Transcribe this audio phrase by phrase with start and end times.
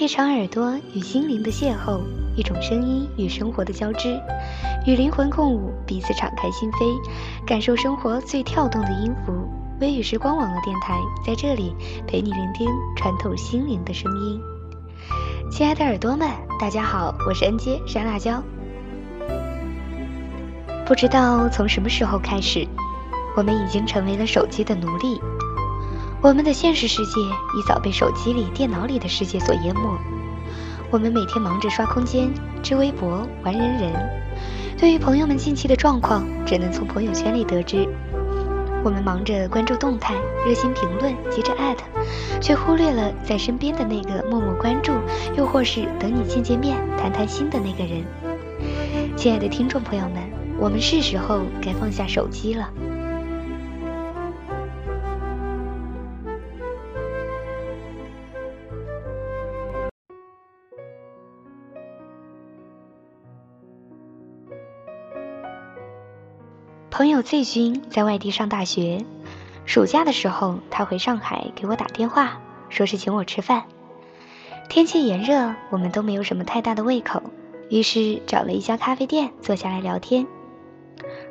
[0.00, 2.00] 一场耳朵与心灵的邂逅，
[2.36, 4.20] 一种声音与生活的交织，
[4.86, 6.96] 与灵魂共舞，彼此敞开心扉，
[7.44, 9.32] 感受生活最跳动的音符。
[9.80, 11.74] 微雨时光网络电台在这里
[12.06, 14.57] 陪你聆听穿透心灵的声音。
[15.50, 16.28] 亲爱的耳朵们，
[16.60, 18.42] 大家好，我是恩杰山辣椒。
[20.86, 22.68] 不知道从什么时候开始，
[23.34, 25.20] 我们已经成为了手机的奴隶。
[26.20, 29.98] 我们的现实世界已早被手机里、电脑里的世界所淹没。
[30.90, 32.30] 我们每天忙着刷空间、
[32.62, 33.92] 织微博、玩人人，
[34.76, 37.88] 对于朋友们近期的状况，只能从朋友圈里得知。
[38.84, 40.14] 我们忙着关注动态、
[40.46, 41.84] 热心评论、急着艾特，
[42.40, 44.92] 却忽略了在身边的那个默默关注，
[45.36, 48.04] 又或是等你见见面、谈谈心的那个人。
[49.16, 50.22] 亲爱的听众朋友们，
[50.58, 52.68] 我们是时候该放下手机了。
[66.98, 69.04] 朋友 Z 君在外地上大学，
[69.66, 73.62] 暑假的时候他回上海给我打电话，说是请我吃饭。
[74.68, 77.22] 天气炎热，我们都没有什么太大的胃口，
[77.70, 80.26] 于是找了一家咖啡店坐下来聊天。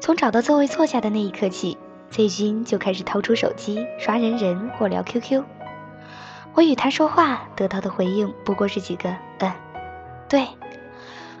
[0.00, 1.78] 从找到座位坐下的那一刻起
[2.10, 5.44] ，Z 君就开始掏出手机刷人人或聊 QQ。
[6.52, 9.50] 我与他说话得到的回应不过是几个“嗯，
[10.28, 10.46] 对”。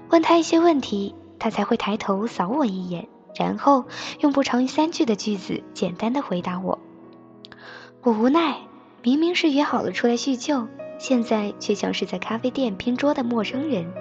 [0.08, 3.06] 问他一些问题，他才会抬头扫我一眼。
[3.36, 3.84] 然后
[4.20, 6.78] 用不长于三句的句子简单的回答我。
[8.02, 8.56] 我无奈，
[9.02, 10.66] 明明是约好了出来叙旧，
[10.98, 13.92] 现在却像是在咖啡店拼桌的陌生人。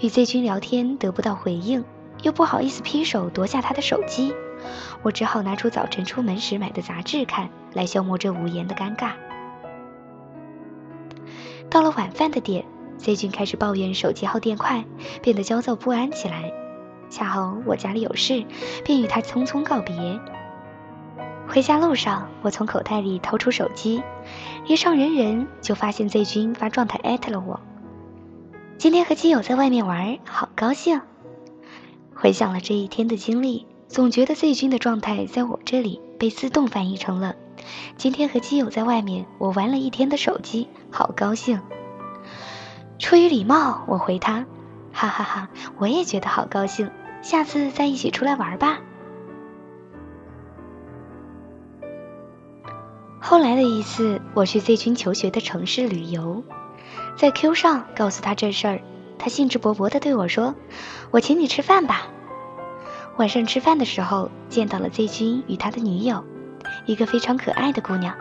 [0.00, 1.84] 与 Z 君聊天得不到回应，
[2.22, 4.34] 又不好意思劈手夺下他的手机，
[5.02, 9.12] 我只好拿出早晨出门时买的杂志看，来消磨这无言的尴尬。
[11.70, 12.64] 到了晚饭的点
[12.96, 14.84] ，Z 君开始抱怨手机耗电快，
[15.22, 16.52] 变得焦躁不安起来。
[17.10, 18.44] 恰好我家里有事，
[18.84, 20.20] 便与他匆匆告别。
[21.46, 24.02] 回家路上，我从口袋里掏出手机，
[24.66, 27.58] 一上人人就发现 Z 君发状态艾特了我。
[28.76, 31.00] 今天和基友在外面玩，好高兴。
[32.14, 37.34] 回想了这一天的经历，总觉得 Z 君的状态在我这里被自动翻译成了：
[37.96, 41.60] 今天和基友在外面，我玩了一天的手机，好高兴。
[42.98, 44.44] 出于礼貌，我回他。
[44.98, 46.90] 哈哈哈，我也觉得好高兴，
[47.22, 48.80] 下次再一起出来玩吧。
[53.20, 56.42] 后来的一次，我去 Z 君求学的城市旅游，
[57.16, 58.80] 在 Q 上告诉他这事儿，
[59.20, 60.56] 他兴致勃勃地对我说
[61.12, 62.08] ：“我请你吃饭吧。”
[63.18, 66.24] 晚上吃饭的时候，见到了 Z 君与他的女友，
[66.86, 68.16] 一个非常可爱的姑娘，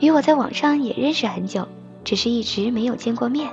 [0.00, 1.66] 与我在网上也认识很久，
[2.04, 3.48] 只是一直没有见过面。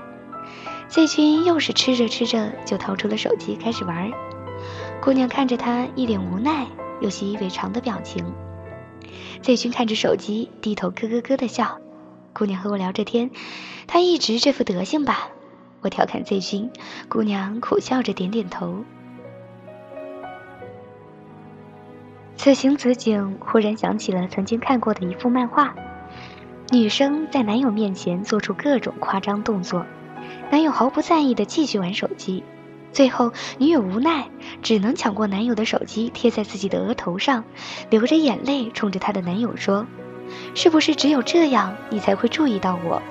[0.88, 4.12] 醉君又是吃着吃着就掏出了手机开始玩，
[5.01, 6.68] 姑娘看着他一脸无奈
[7.01, 8.34] 又习以为常的表情。
[9.41, 11.79] 醉君看着手机低头咯咯咯的笑，
[12.34, 13.29] 姑娘和我聊着天，
[13.88, 15.29] 他一直这副德行吧？
[15.81, 16.72] 我调侃醉君，
[17.09, 18.85] 姑娘苦笑着点点头。
[22.38, 25.75] 此情此景，忽然想起了曾经看过的一幅漫画，
[26.72, 29.85] 女生在男友面前做出各种夸张动作。
[30.52, 32.44] 男友毫不在意的继续玩手机，
[32.91, 34.30] 最后女友无奈，
[34.62, 37.44] 只能抢过男友的手机贴在自己的额头上，
[37.90, 39.86] 流着眼泪冲着她的男友说
[40.56, 43.02] ：“是不是只有这样你才会注意到我？”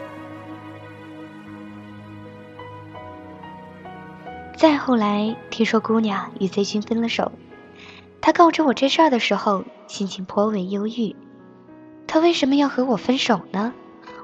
[4.56, 7.32] 再后来听说姑娘与 Z 君分了手，
[8.20, 11.14] 他告知我这事儿的时候，心情颇为忧郁。
[12.06, 13.74] 他为什么要和我分手呢？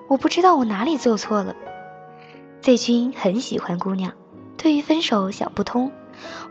[0.08, 1.54] 我不知道我哪里做错了。
[2.62, 4.12] Z 君很喜欢姑娘，
[4.58, 5.90] 对于分手想不通，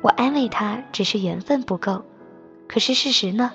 [0.02, 2.04] 我安慰他只是缘分不够。
[2.68, 3.54] 可是事实呢？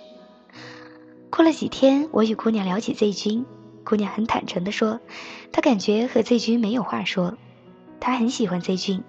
[1.30, 3.44] 过了几天，我与姑娘聊起 Z 君，
[3.82, 5.00] 姑娘很坦诚地说，
[5.50, 7.36] 她感觉和 Z 君没有话说。
[7.98, 9.02] 她很喜欢 Z 君，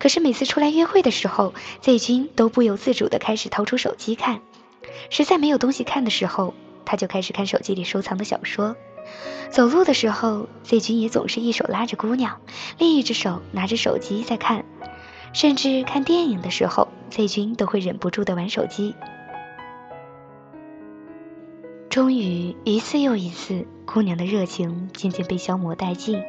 [0.00, 4.40] 可是每次出来约会的时候，Z 君都不由自主地开始掏出手机看。
[5.10, 6.54] 实在没有东西看的时候，
[6.84, 8.74] 他就开始看手机里收藏的小说。
[9.50, 12.40] 走路的时候，Z 君也总是一手拉着姑娘，
[12.78, 14.64] 另一只手拿着手机在看，
[15.32, 18.94] 甚至看电影的时候，Z 君都会忍不住的玩手机。
[21.88, 26.22] 终于一次又一次，姑娘的热情渐渐被消磨殆尽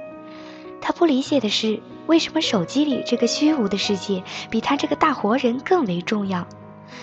[0.81, 6.47] 他不理解的是，为什么手机里这个虚无的世界比他这个大活人更为重要？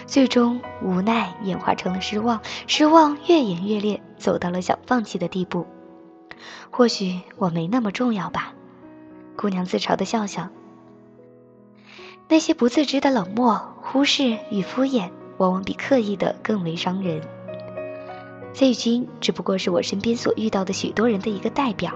[0.06, 5.66] 最终，无奈演化成了失望，失望越演越烈，走到了想放弃的地步。
[6.70, 8.54] 或许我没那么重要吧，
[9.36, 10.48] 姑娘自嘲的笑笑。
[12.28, 17.22] 那些不自知的冷漠、忽视与敷衍，往往比刻意的更为伤人。
[18.52, 21.92] Z 君只不过是我身边所遇到的许多人的一个代表。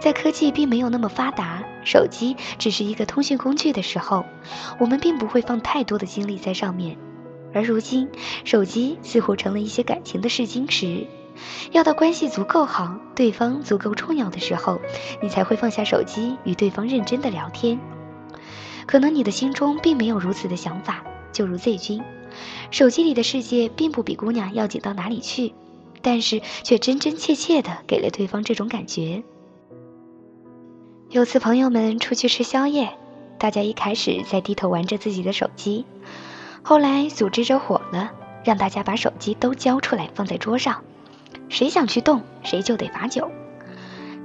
[0.00, 4.24] 在科技并没有那么发达，手机只是一个通讯工具的时候，
[4.78, 6.96] 我们并不会放太多的精力在上面。
[7.52, 8.08] 而如今，
[8.44, 11.06] 手机似乎成了一些感情的试金石，
[11.72, 14.80] 要到关系足够好、对方足够重要的时候，
[15.20, 17.78] 你才会放下手机与对方认真的聊天。
[18.86, 22.02] 可能你的心中并没有如此的想法，就如 Z 君，
[22.70, 25.52] 手机里的世界并不比姑娘要紧到哪里去，
[26.02, 29.22] 但是却真真切切的给了对方这种感觉。
[31.10, 32.88] 有次朋友们出去吃宵夜，
[33.36, 35.84] 大家一开始在低头玩着自己的手机，
[36.62, 38.12] 后来组织着火了，
[38.44, 40.84] 让大家把手机都交出来放在桌上，
[41.48, 43.28] 谁想去动谁就得罚酒。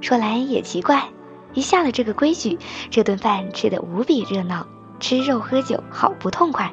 [0.00, 1.08] 说来也奇怪，
[1.54, 2.56] 一下了这个规矩，
[2.88, 4.64] 这顿饭吃得无比热闹，
[5.00, 6.72] 吃肉喝酒好不痛快。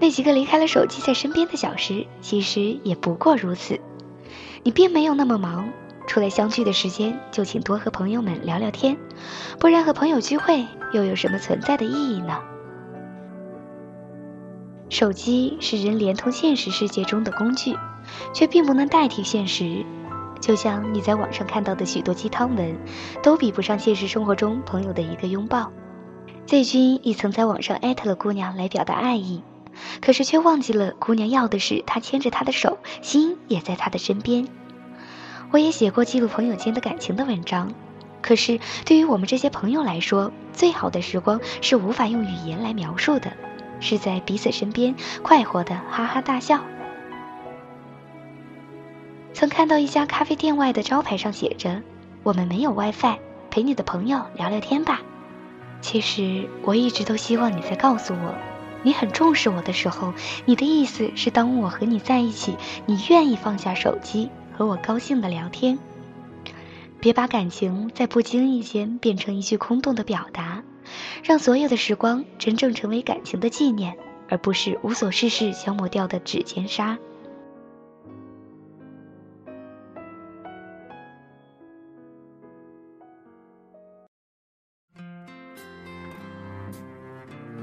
[0.00, 3.78] 那几个离开了手机在身边的小时，其实也不过如此，
[4.62, 5.68] 你并没有那么忙。
[6.06, 8.96] 出来相聚的时间，就请多和朋友们聊聊天，
[9.58, 12.38] 不然和朋友聚会又有什么存在的意义呢？
[14.90, 17.76] 手机是人连通现实世界中的工具，
[18.32, 19.84] 却并不能代替现实。
[20.40, 22.76] 就像你在网上看到的许多鸡汤文，
[23.22, 25.72] 都比不上现实生活中朋友的一个拥抱。
[26.46, 29.42] Z 君也曾在网上艾特了姑娘来表达爱意，
[30.02, 34.46] 可是却忘记了姑娘要的是他牵着她的手，心也在她的身边。
[35.50, 37.72] 我也写过记录朋友间的感情的文章，
[38.20, 43.32] 可是对于我们这些朋友来说，最好的时光是无法用语言来描述的，
[43.80, 46.60] 是在彼此身边快活的哈哈大笑。
[49.32, 51.82] 曾看到一家咖啡店外的招牌上写着
[52.22, 53.18] ：“我们没有 WiFi，
[53.50, 55.02] 陪你的朋友聊聊天吧。”
[55.82, 58.34] 其实我一直都希望你在告诉我，
[58.82, 60.14] 你很重视我的时候，
[60.46, 62.56] 你的意思是当我和你在一起，
[62.86, 64.30] 你愿意放下手机。
[64.56, 65.78] 和我高兴的聊天，
[67.00, 70.62] 别把感情在不经意间变成一句空洞的表达，
[71.24, 73.98] 让所有的时光真正成为感情的纪念，
[74.28, 76.96] 而不是无所事事消磨掉的指尖沙。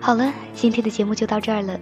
[0.02, 1.80] 好了，今天的节目就到这儿了。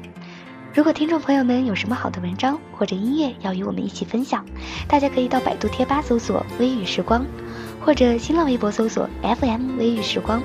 [0.72, 4.46] 如果听众朋友们有什么好的文章或者音乐要与我们一起分享，
[4.88, 7.26] 大家可以到百度贴吧搜索“微雨时光”，
[7.84, 10.42] 或者新浪微博搜索 “FM 微雨时光”，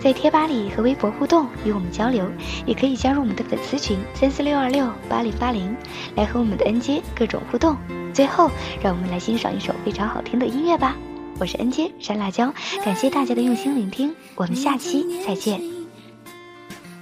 [0.00, 2.26] 在贴吧里和微博互动与我们交流，
[2.64, 5.76] 也可以加入我们的粉丝群三四六二六八零八零，
[6.16, 7.76] 来和我们的恩接各种互动。
[8.14, 8.50] 最后，
[8.82, 10.96] 让我们来欣赏一首非常好听的音乐吧。
[11.38, 12.52] 我是恩接山辣椒，
[12.84, 15.60] 感谢大家的用心聆听，我们下期再见。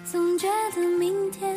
[0.05, 1.57] 总觉得明天。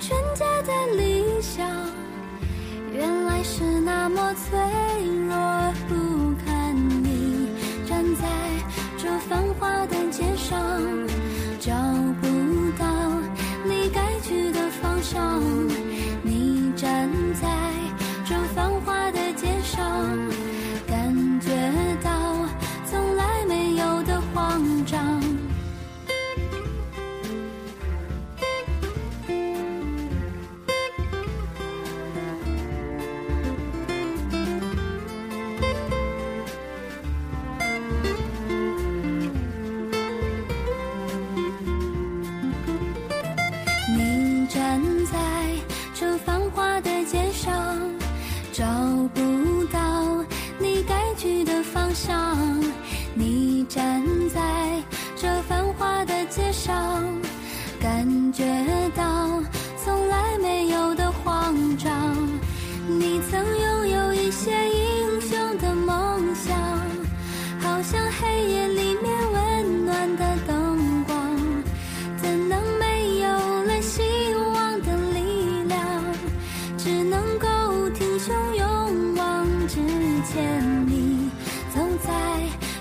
[0.00, 1.66] 纯洁的理想，
[2.92, 4.58] 原来是那么脆
[5.26, 5.34] 弱
[5.88, 6.76] 不堪。
[7.02, 7.48] 你
[7.86, 8.26] 站在
[8.96, 10.58] 这繁华的街上，
[11.58, 11.72] 找
[12.20, 12.26] 不
[12.78, 12.84] 到
[13.64, 15.40] 你该去的方向。
[16.22, 17.08] 你站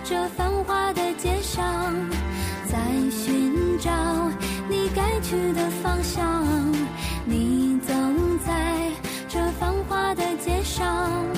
[0.03, 1.93] 这繁华的街上，
[2.67, 2.77] 在
[3.11, 3.91] 寻找
[4.69, 6.43] 你该去的方向。
[7.25, 7.93] 你走
[8.45, 8.91] 在
[9.27, 11.36] 这繁华的街上。